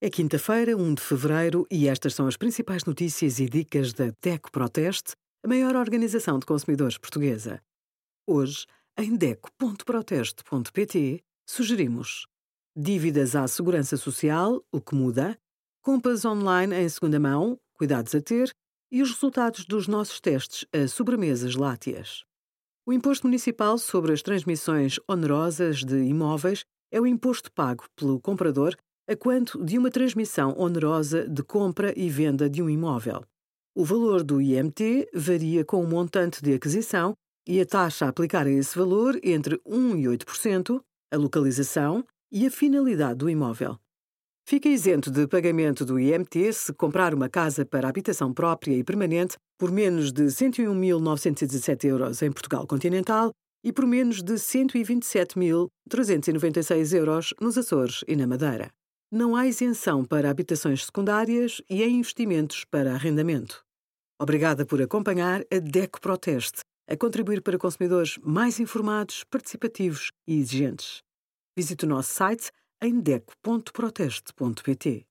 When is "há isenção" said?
59.34-60.04